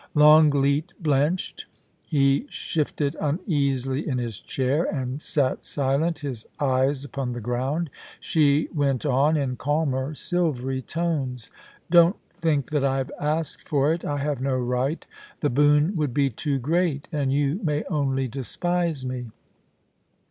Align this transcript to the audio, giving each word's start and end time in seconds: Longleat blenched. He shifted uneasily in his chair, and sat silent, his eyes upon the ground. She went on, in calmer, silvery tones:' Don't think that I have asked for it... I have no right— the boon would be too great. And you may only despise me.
Longleat 0.15 0.93
blenched. 0.99 1.67
He 2.01 2.47
shifted 2.49 3.15
uneasily 3.21 4.07
in 4.09 4.17
his 4.17 4.39
chair, 4.39 4.83
and 4.85 5.21
sat 5.21 5.63
silent, 5.63 6.17
his 6.17 6.43
eyes 6.59 7.03
upon 7.05 7.33
the 7.33 7.39
ground. 7.39 7.91
She 8.19 8.67
went 8.73 9.05
on, 9.05 9.37
in 9.37 9.57
calmer, 9.57 10.15
silvery 10.15 10.81
tones:' 10.81 11.51
Don't 11.91 12.15
think 12.33 12.71
that 12.71 12.83
I 12.83 12.97
have 12.97 13.11
asked 13.19 13.67
for 13.69 13.93
it... 13.93 14.03
I 14.03 14.17
have 14.17 14.41
no 14.41 14.55
right— 14.57 15.05
the 15.41 15.51
boon 15.51 15.95
would 15.95 16.15
be 16.15 16.31
too 16.31 16.57
great. 16.57 17.07
And 17.11 17.31
you 17.31 17.59
may 17.61 17.83
only 17.83 18.27
despise 18.27 19.05
me. 19.05 19.29